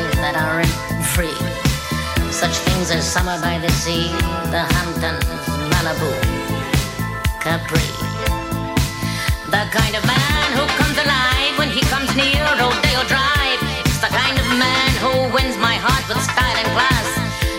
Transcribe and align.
life 0.00 0.16
that 0.24 0.36
aren't 0.36 0.76
free. 1.12 1.36
Such 2.32 2.56
things 2.64 2.90
as 2.90 3.04
summer 3.04 3.36
by 3.40 3.58
the 3.58 3.70
sea, 3.82 4.08
the 4.48 4.62
Hamptons, 4.76 5.24
Malibu, 5.72 6.12
Capri. 7.42 7.84
The 9.50 9.62
kind 9.68 9.94
of 9.98 10.02
man 10.06 10.48
who 10.56 10.64
comes 10.80 10.96
alive 10.96 11.54
when 11.58 11.68
he 11.68 11.82
comes 11.92 12.08
near 12.16 12.40
Rodeo 12.56 13.02
Drive. 13.12 13.60
It's 13.84 14.00
the 14.00 14.12
kind 14.12 14.36
of 14.38 14.46
man 14.56 14.90
who 15.02 15.12
wins 15.34 15.56
my 15.58 15.76
heart 15.76 16.04
with 16.08 16.20
style 16.22 16.56
and 16.56 16.70
class. 16.76 17.08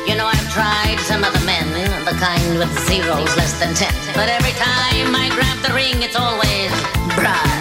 You 0.08 0.16
know 0.18 0.26
I've 0.26 0.50
tried 0.50 0.98
some 1.06 1.24
other 1.24 1.44
men, 1.46 1.68
the 2.06 2.16
kind 2.18 2.58
with 2.58 2.72
zeros 2.88 3.32
less 3.38 3.54
than 3.60 3.76
ten. 3.76 3.94
But 4.16 4.30
every 4.30 4.56
time 4.58 5.14
I 5.14 5.30
grab 5.36 5.58
the 5.62 5.74
ring, 5.76 6.02
it's 6.02 6.16
always 6.16 6.72
brass. 7.14 7.61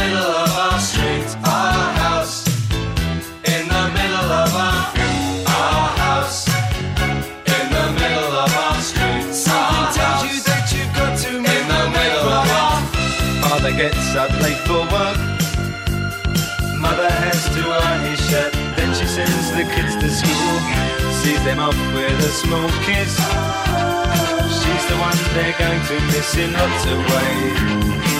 Middle 0.00 0.32
of 0.44 0.52
our 0.64 0.80
street. 0.80 1.28
Our 1.44 1.86
house 2.02 2.36
in 3.52 3.62
the 3.74 3.84
middle 3.98 4.30
of 4.42 4.50
our 4.66 4.80
our 5.56 5.88
house 6.04 6.48
in 7.56 7.64
the 7.76 7.86
middle 8.00 8.32
of 8.44 8.50
our 8.64 8.80
street. 8.80 9.24
Something 9.44 9.88
tells 9.96 10.22
you 10.28 10.36
that 10.48 10.64
you've 10.72 10.92
got 10.96 11.12
to 11.24 11.32
in 11.36 11.64
the 11.74 11.82
middle 11.96 12.28
of 12.40 12.46
our 12.60 12.78
Father 13.44 13.72
gets 13.82 14.16
up 14.16 14.32
late 14.44 14.62
for 14.68 14.82
work. 14.96 15.20
Mother 16.80 17.10
has 17.24 17.40
to 17.54 17.62
iron 17.84 18.00
his 18.08 18.20
shirt. 18.28 18.52
Then 18.76 18.90
she 18.96 19.06
sends 19.06 19.46
the 19.52 19.64
kids 19.74 19.94
to 20.02 20.08
school. 20.08 20.56
Sees 21.20 21.42
them 21.44 21.60
off 21.60 21.76
with 21.92 22.28
a 22.30 22.32
small 22.42 22.70
kiss. 22.88 23.12
She's 24.60 24.84
the 24.90 24.96
one 25.08 25.18
they're 25.34 25.58
going 25.60 25.82
to 25.90 25.96
miss 26.12 26.30
in 26.42 26.52
lots 26.54 26.84
of 26.92 26.98
ways. 27.12 28.19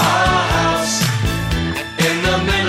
Our 0.00 0.42
house. 0.56 1.02
In 2.06 2.22
the 2.22 2.63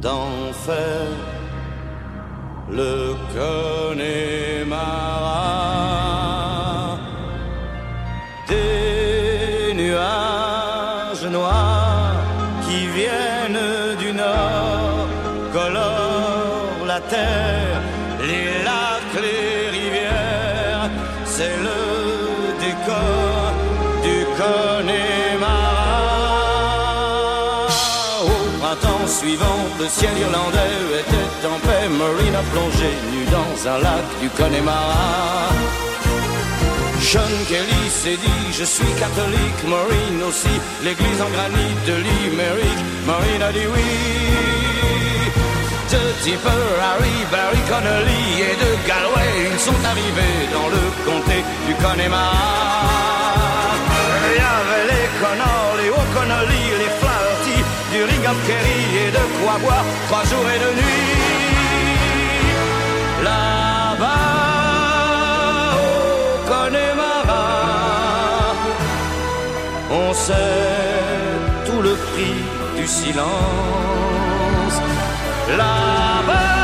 d'enfer 0.00 1.08
le 2.70 3.14
connaît. 3.34 4.55
le 29.78 29.88
ciel 29.88 30.16
irlandais 30.18 30.76
était 31.00 31.46
en 31.46 31.58
paix. 31.66 31.88
Marina 31.88 32.40
plongé, 32.52 32.90
nue 33.12 33.26
dans 33.30 33.70
un 33.70 33.78
lac 33.78 34.06
du 34.20 34.28
Connemara. 34.30 35.48
John 37.00 37.34
Kelly 37.48 37.88
s'est 37.88 38.16
dit, 38.16 38.46
je 38.52 38.64
suis 38.64 38.92
catholique, 38.98 39.60
Maureen 39.66 40.22
aussi, 40.28 40.54
l'église 40.82 41.20
en 41.20 41.30
granit 41.30 41.74
de 41.86 41.94
l'Imérique, 42.06 42.82
Maureen 43.06 43.42
a 43.42 43.52
dit 43.52 43.68
oui. 43.72 43.90
De 45.92 46.02
Tipper, 46.24 46.66
Harry, 46.82 47.16
Barry 47.30 47.62
Connolly 47.70 48.24
et 48.48 48.56
de 48.64 48.70
Galway, 48.88 49.32
ils 49.52 49.60
sont 49.60 49.80
arrivés 49.92 50.40
dans 50.52 50.68
le 50.68 50.82
comté 51.06 51.44
du 51.66 51.74
Connemara. 51.74 52.32
Il 54.28 54.36
y 54.36 54.46
avait 54.58 54.86
les 54.90 55.06
Connolly, 55.22 55.88
O'Connolly, 55.90 56.64
les 56.82 57.05
du 57.96 58.02
Rigafkeri 58.04 58.80
et 59.04 59.10
de 59.10 59.24
quoi 59.38 59.54
boire 59.64 59.84
trois 60.06 60.24
jours 60.30 60.48
et 60.54 60.60
de 60.64 60.70
nuit. 60.80 61.06
Là-bas, 63.28 64.16
au 65.84 65.98
Connemara, 66.50 67.48
on 69.90 70.08
sait 70.12 70.74
tout 71.66 71.80
le 71.88 71.94
prix 72.08 72.38
du 72.78 72.86
silence. 72.86 74.76
Là-bas, 75.60 76.55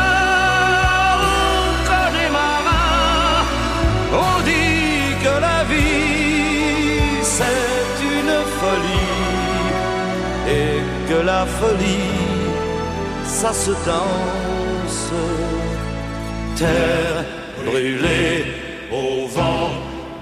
la 11.20 11.44
folie, 11.46 12.10
ça 13.24 13.52
se 13.52 13.70
danse. 13.70 15.12
Terre 16.56 17.24
brûlée 17.64 18.44
au 18.90 19.26
vent 19.28 19.70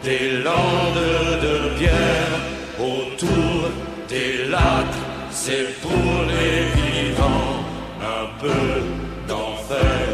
des 0.02 0.42
landes 0.42 1.06
de 1.47 1.78
pierre, 1.78 2.35
autour 2.78 3.70
des 4.09 4.49
lacs, 4.49 5.00
c'est 5.30 5.80
pour 5.80 6.14
les 6.32 6.59
vivants 6.80 7.56
un 8.00 8.26
peu 8.40 8.82
d'enfer, 9.28 10.06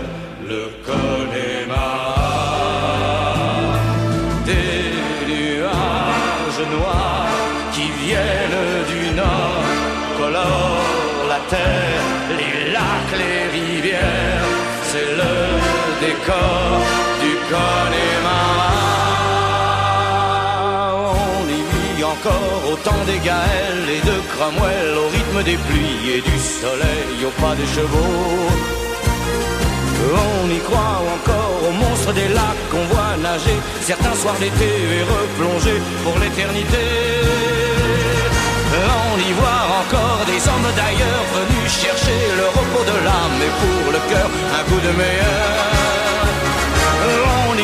le 0.48 0.70
Connemara. 0.84 1.05
On 21.08 21.44
y 21.48 21.62
vit 21.72 22.04
encore 22.04 22.62
au 22.72 22.76
temps 22.76 23.04
des 23.06 23.18
Gaëls 23.18 23.88
et 23.88 24.00
de 24.04 24.16
Cromwell, 24.32 24.98
au 24.98 25.08
rythme 25.08 25.42
des 25.44 25.56
pluies 25.56 26.10
et 26.16 26.20
du 26.20 26.38
soleil, 26.38 27.24
au 27.24 27.30
pas 27.40 27.54
des 27.54 27.66
chevaux. 27.66 28.50
On 30.42 30.50
y 30.50 30.58
croit 30.60 31.02
encore 31.14 31.68
aux 31.68 31.72
monstres 31.72 32.12
des 32.12 32.28
lacs 32.28 32.68
qu'on 32.70 32.84
voit 32.94 33.16
nager 33.22 33.58
certains 33.80 34.14
soirs 34.14 34.38
d'été 34.38 34.70
et 34.96 35.02
replonger 35.02 35.80
pour 36.04 36.18
l'éternité. 36.18 36.84
On 39.16 39.18
y 39.18 39.32
voit 39.32 39.64
encore 39.80 40.22
des 40.26 40.46
hommes 40.48 40.70
d'ailleurs 40.76 41.24
venus 41.36 41.72
chercher 41.72 42.20
le 42.36 42.46
repos 42.48 42.84
de 42.84 43.04
l'âme 43.04 43.40
et 43.40 43.52
pour 43.60 43.92
le 43.92 44.00
cœur 44.10 44.28
un 44.58 44.64
coup 44.68 44.80
de 44.80 44.92
meilleur. 44.92 45.85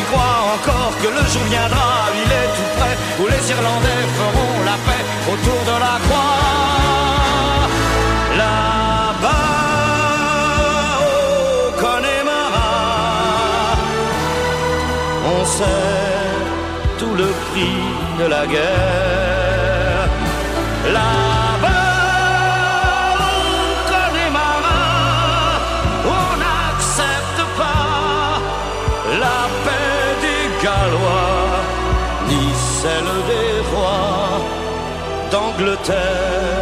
On 0.03 0.05
y 0.05 0.09
croit 0.11 0.39
encore 0.55 0.93
que 1.01 1.07
le 1.07 1.23
jour 1.29 1.43
viendra, 1.49 2.09
il 2.13 2.31
est 2.31 2.49
tout 2.55 2.69
près, 2.77 2.95
où 3.19 3.27
les 3.27 3.49
Irlandais 3.51 4.03
feront 4.17 4.63
la 4.65 4.77
paix 4.85 5.03
autour 5.31 5.61
de 5.71 5.75
la 5.79 5.95
croix. 6.05 7.67
Là-bas, 8.37 9.39
au 11.01 11.71
Connemara, 11.79 12.73
on 15.25 15.45
sait 15.45 16.23
tout 16.99 17.15
le 17.15 17.27
prix 17.51 17.77
de 18.19 18.25
la 18.25 18.45
guerre. 18.47 19.42
d'Angleterre. 35.33 36.52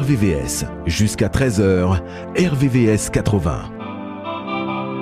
RVVS. 0.00 0.64
Jusqu'à 0.86 1.28
13h, 1.28 2.00
RVVS 2.34 3.10
80. 3.10 3.70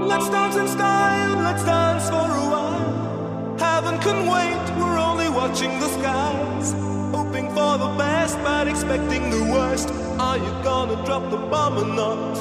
Let's 0.09 0.29
dance 0.31 0.57
in 0.57 0.67
style, 0.67 1.37
let's 1.43 1.65
dance 1.65 2.11
for 2.11 2.17
a 2.17 2.45
while. 2.51 3.57
Heaven 3.59 3.99
can 4.01 4.27
wait, 4.27 4.59
we're 4.77 4.99
only 4.99 5.29
watching 5.29 5.71
the 5.79 5.89
skies. 5.89 6.75
Hoping 7.13 7.49
for 7.51 7.79
the 7.79 7.95
best, 7.97 8.39
but 8.43 8.67
expecting 8.67 9.31
the 9.31 9.45
worst. 9.53 9.91
Are 10.19 10.39
you 10.39 10.53
gonna 10.65 10.97
drop 11.05 11.31
the 11.31 11.37
bomb 11.37 11.79
or 11.79 11.87
not? 11.87 12.35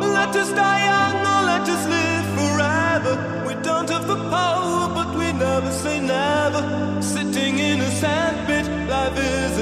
Let 0.00 0.34
us 0.34 0.50
die 0.52 0.84
young 0.84 1.16
or 1.32 1.42
let 1.46 1.68
us 1.68 1.86
live 1.86 1.97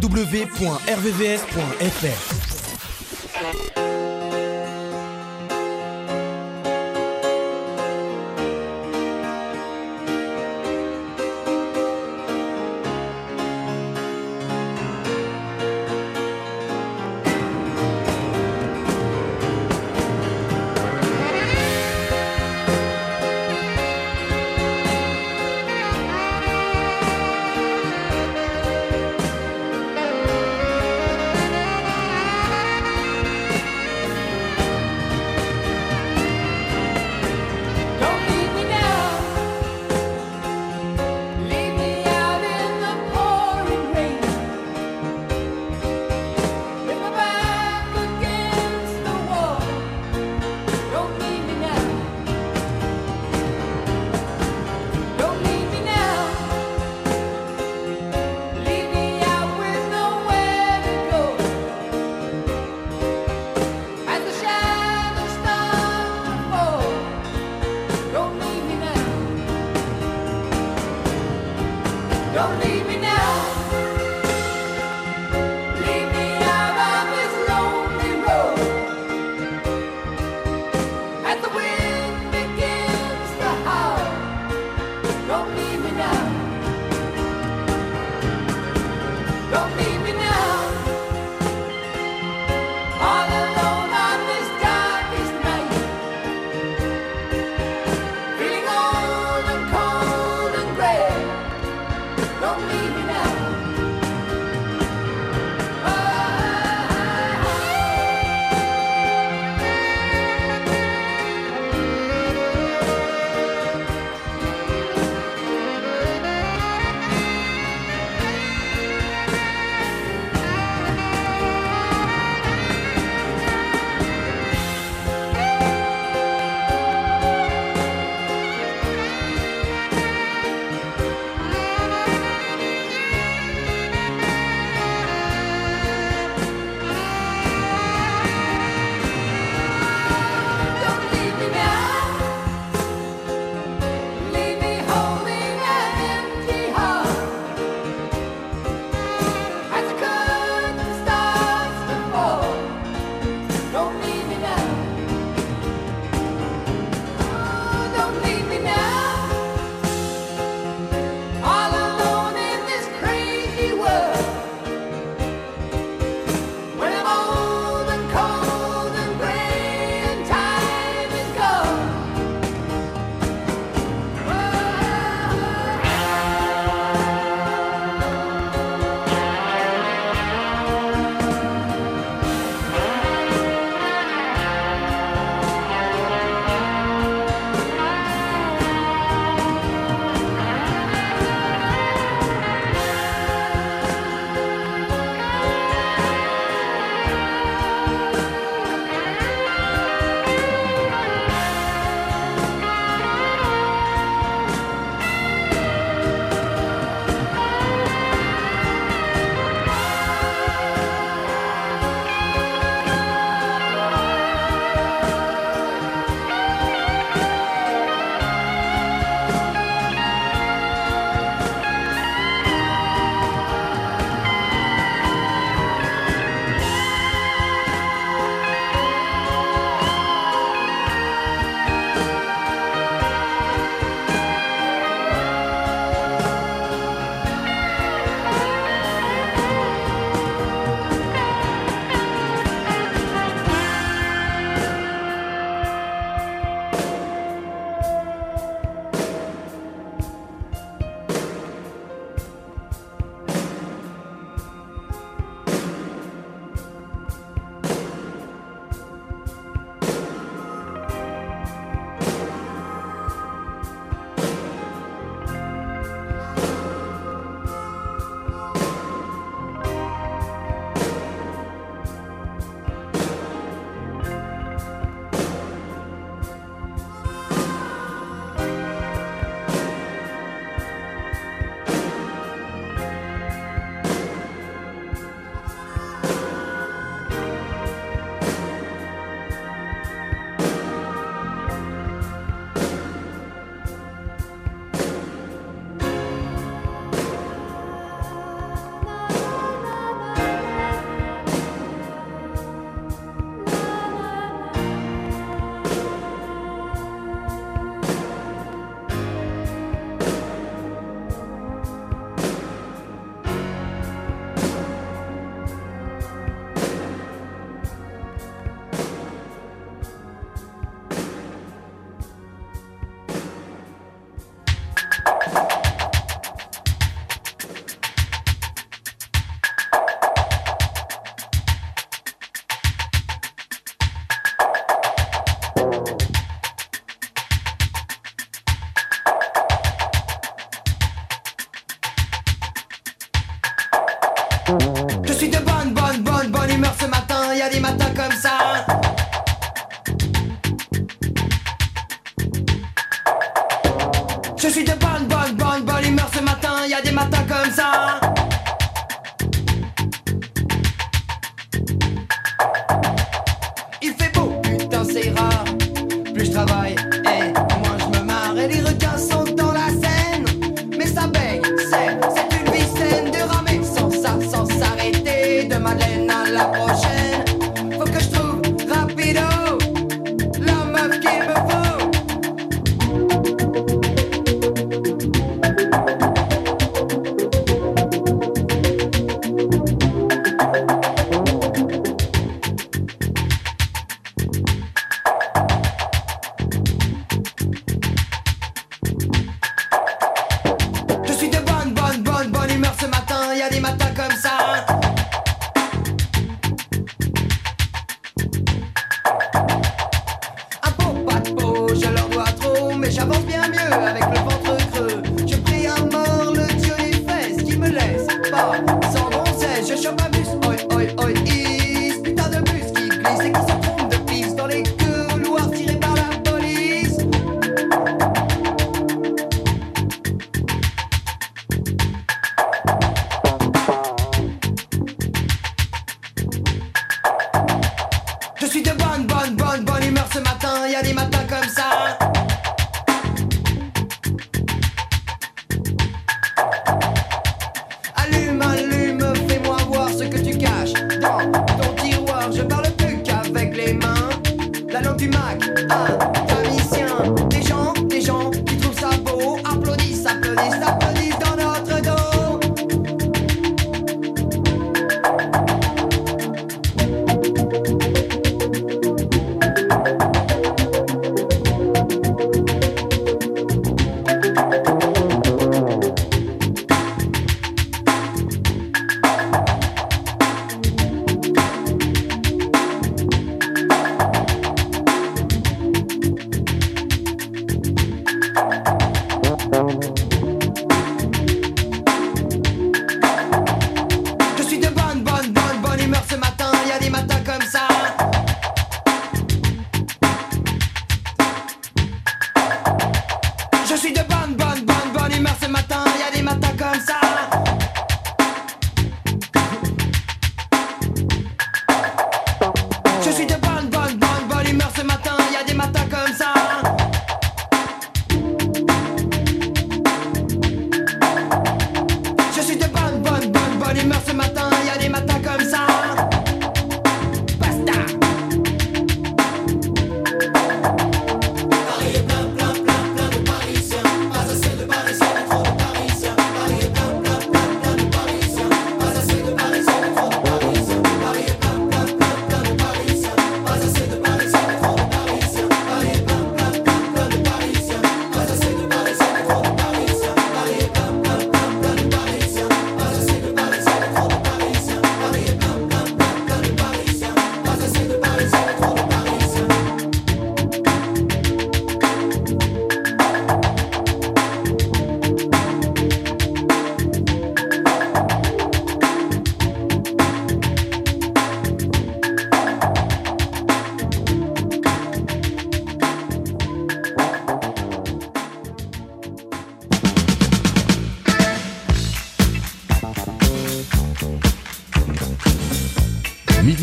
www.rvvs.fr. 0.00 0.80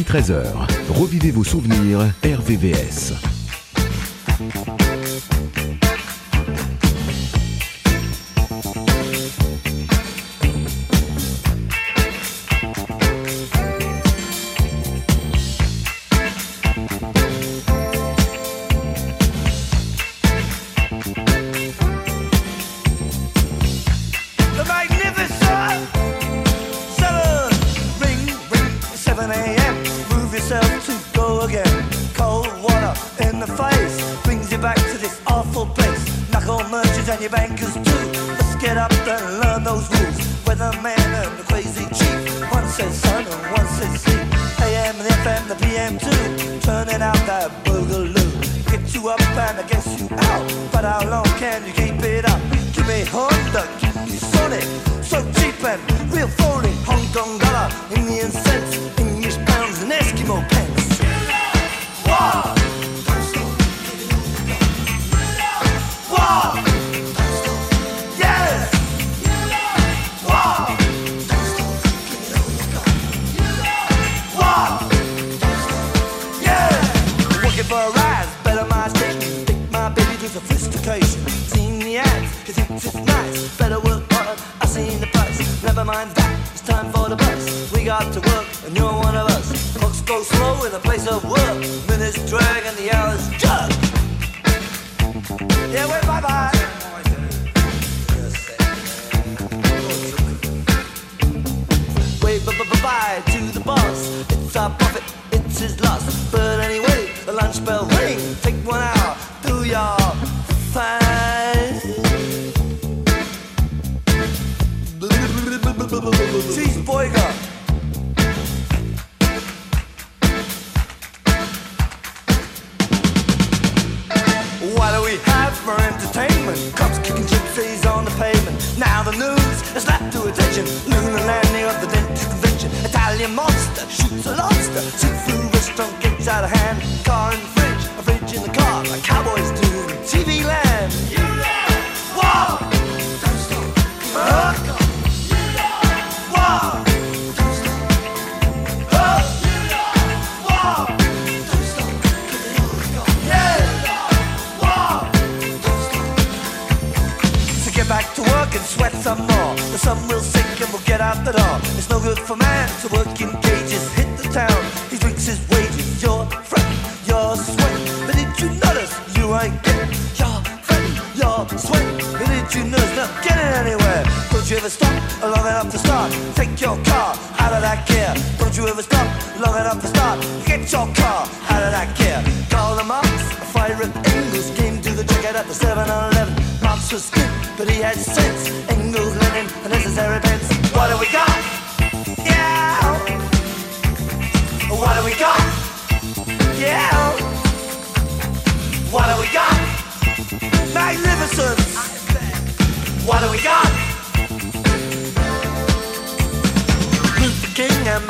13h. 0.07 0.41
Revivez 0.89 1.31
vos 1.31 1.43
souvenirs 1.43 2.01
RVVS. 2.23 3.36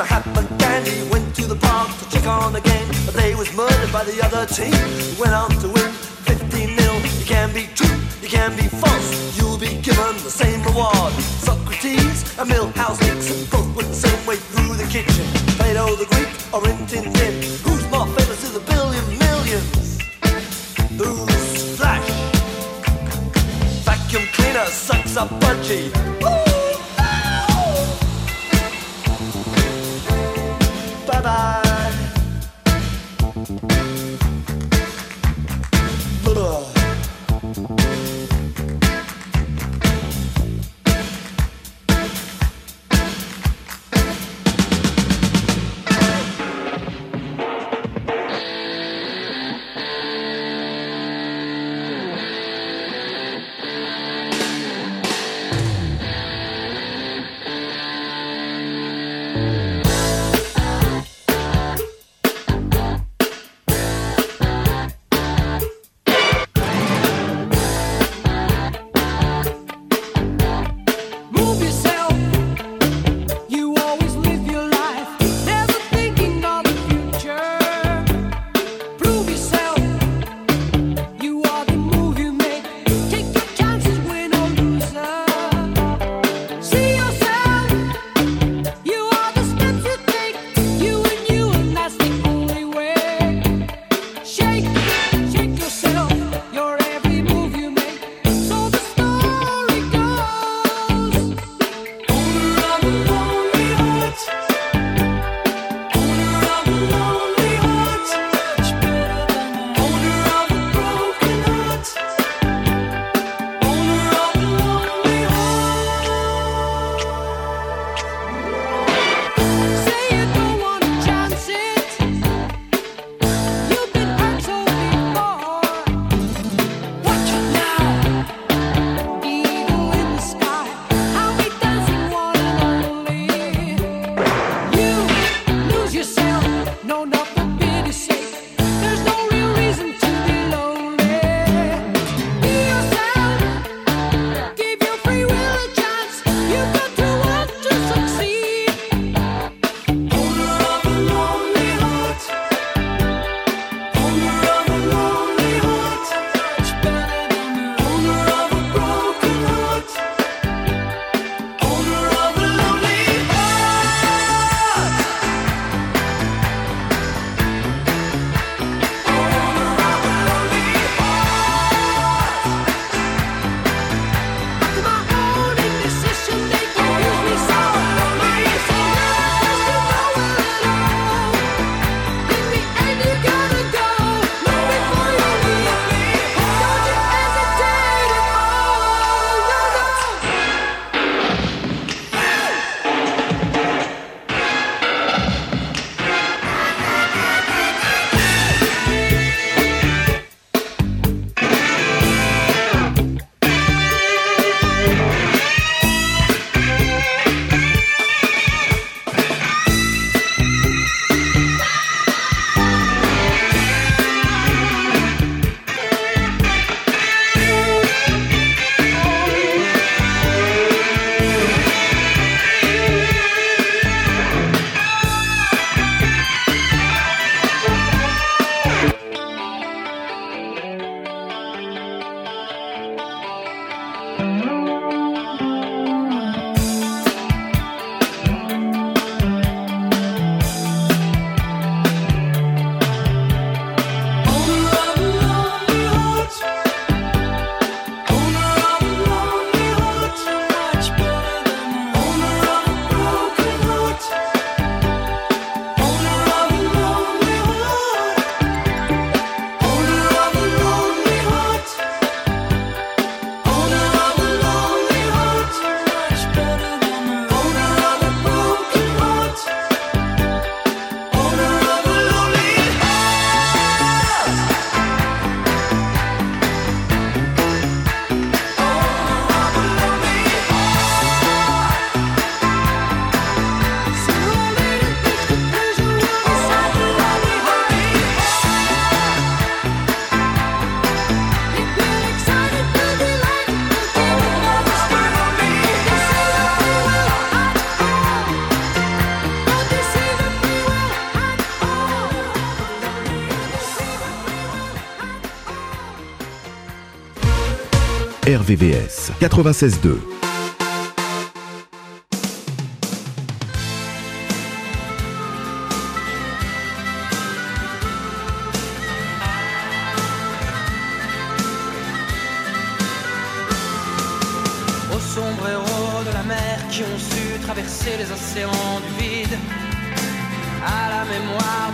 happened 0.08 0.48
dandy. 0.58 0.96
Went 1.12 1.34
to 1.36 1.44
the 1.46 1.56
park 1.56 1.88
to 1.98 2.04
check 2.10 2.26
on 2.26 2.52
the 2.52 2.60
game, 2.60 2.88
but 3.04 3.14
they 3.14 3.34
was 3.34 3.48
murdered 3.54 3.92
by 3.92 4.04
the 4.04 4.16
other 4.24 4.44
team. 4.46 4.72
Went 5.20 5.34
on 5.34 5.50
to 5.62 5.68
win 5.68 5.90
15 6.24 6.76
0. 6.76 6.94
You 7.20 7.26
can 7.26 7.52
be 7.52 7.68
true, 7.78 7.98
you 8.22 8.28
can 8.28 8.56
be 8.56 8.66
false. 8.82 9.08
You'll 9.36 9.58
be 9.58 9.72
given 9.88 10.16
the 10.24 10.32
same 10.42 10.60
reward. 10.64 11.12
Socrates 11.46 12.18
and 12.38 12.48
Milhouse 12.50 13.00
Nixon 13.06 13.38
both 13.52 13.68
went 13.76 13.88
the 13.88 14.00
same 14.08 14.22
way 14.26 14.36
through 14.36 14.74
the 14.80 14.88
kitchen. 14.88 15.26
Plato 15.60 15.94
the 15.94 16.08
Greek 16.12 16.32
or 16.52 16.60
in 16.68 16.78
Tin 16.86 17.12
Tin. 17.12 17.34
Who's 17.64 17.84
more 17.92 18.08
famous 18.16 18.40
to 18.44 18.50
the 18.58 18.64
billion 18.72 19.06
millions? 19.24 20.00
Who's 20.98 21.76
Flash? 21.76 22.08
Vacuum 23.84 24.24
cleaner 24.32 24.66
sucks 24.66 25.16
up 25.16 25.28
budgie. 25.40 25.92
Woo! 26.22 26.47
bye. 31.22 31.67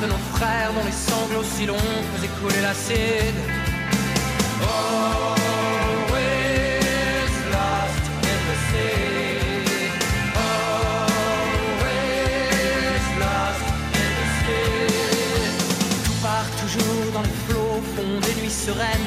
Nos 0.06 0.36
frères 0.36 0.72
dont 0.72 0.84
les 0.84 0.92
sanglots 0.92 1.44
si 1.44 1.66
longs 1.66 1.76
faisaient 2.14 2.34
couler 2.40 2.60
l'acide. 2.62 3.34
Always 4.62 5.63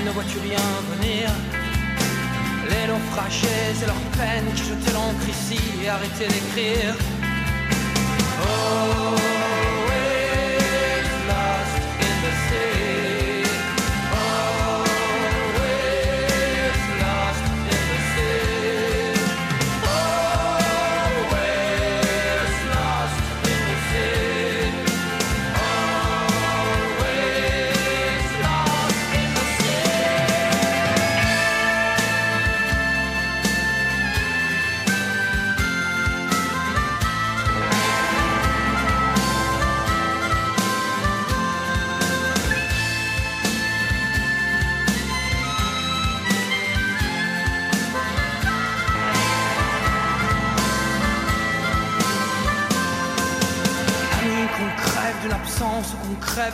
ne 0.05 0.11
vois-tu 0.11 0.39
rien 0.39 0.67
venir? 0.91 1.29
Les 2.69 2.87
naufragés 2.87 3.73
et 3.81 3.85
leurs 3.85 4.07
peines 4.17 4.51
qui 4.55 4.63
jetaient 4.63 4.93
l'encre 4.93 5.27
ici 5.29 5.59
et 5.83 5.89
arrêtaient 5.89 6.27
d'écrire. 6.27 6.95
Always 8.39 9.36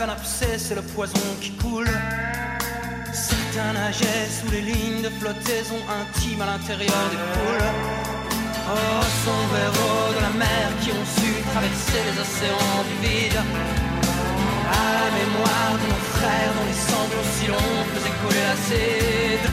un 0.02 0.10
abcès, 0.10 0.58
c'est 0.58 0.76
le 0.76 0.82
poison 0.82 1.22
qui 1.39 1.52
coule. 1.52 1.89
Certains 3.14 3.74
nageaient 3.74 4.28
sous 4.28 4.50
les 4.52 4.62
lignes 4.62 5.04
de 5.04 5.10
flottaison 5.10 5.78
intime 6.02 6.41
à 6.41 6.46
l'intérieur 6.48 7.04
des 7.12 7.18
poules. 7.34 7.68
Oh, 8.72 9.04
sombreros 9.24 10.14
de 10.18 10.22
la 10.22 10.34
mer 10.46 10.66
qui 10.82 10.89
ont 10.91 11.06
su 11.18 11.32
traverser 11.52 12.02
les 12.08 12.20
océans 12.22 12.84
du 12.89 13.08
vide. 13.08 13.39
À 14.72 14.86
la 14.98 15.10
mémoire 15.20 15.74
de 15.82 15.88
nos 15.88 16.04
frères 16.16 16.54
dont 16.58 16.66
les 16.66 16.82
sanglots 16.89 17.30
si 17.36 17.48
longs 17.48 17.86
faisaient 17.94 18.18
couler 18.22 18.44
l'acide. 18.50 19.53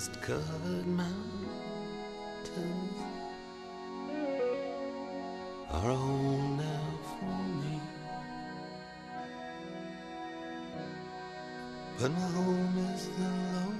mist-covered 0.00 0.86
mountains 0.86 1.12
are 5.70 5.92
home 5.92 6.56
now 6.56 6.88
for 7.04 7.36
me. 7.60 7.78
But 11.98 12.10
my 12.12 12.18
home 12.20 12.78
is 12.94 13.08
the 13.08 13.28
Lord. 13.52 13.79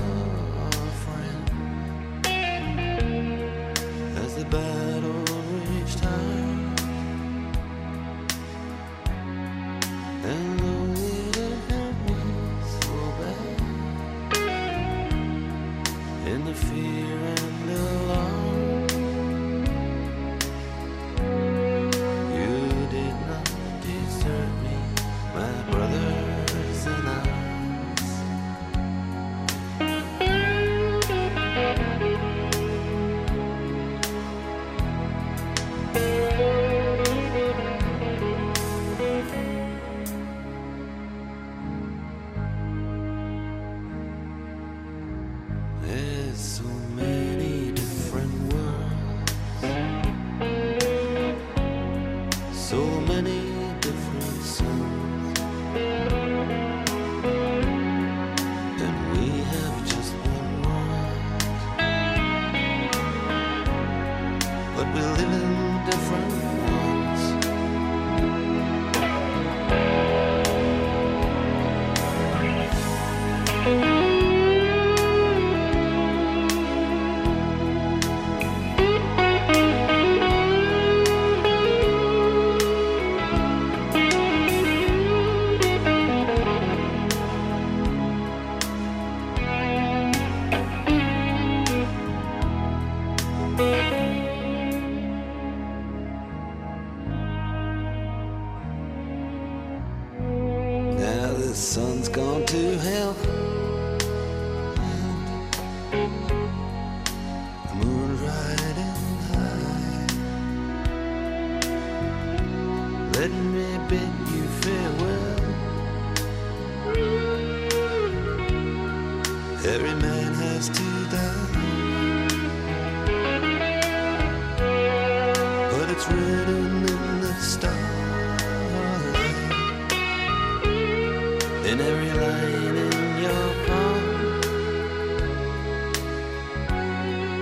in 131.71 131.79
every 131.79 132.11
line 132.11 132.75
in 132.75 133.21
your 133.23 133.47
palm. 133.65 134.03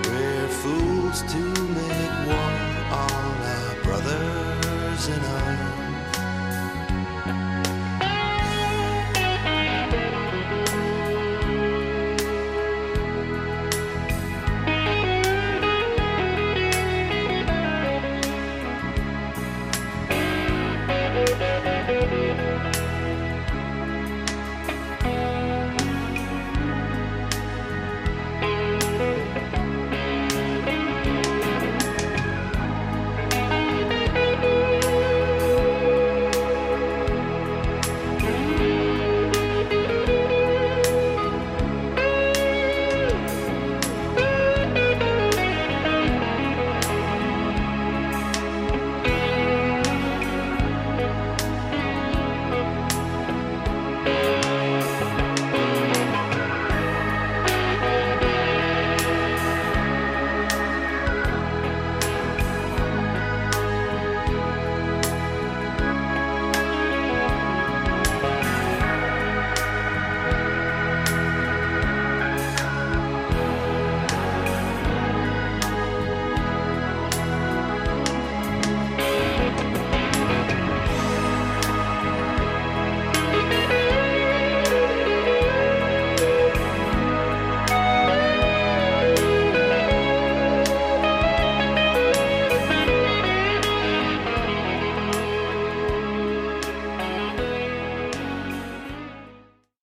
We're 0.04 0.48
fools 0.62 1.22
to 1.32 1.42
make 1.78 2.16
one 2.42 2.60
all 3.00 3.34
our 3.54 3.74
brothers 3.82 5.08
and 5.08 5.24
our 5.36 5.49